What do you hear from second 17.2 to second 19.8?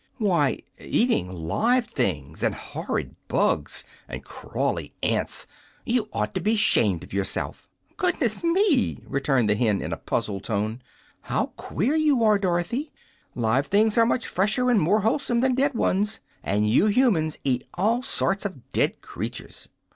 eat all sorts of dead creatures."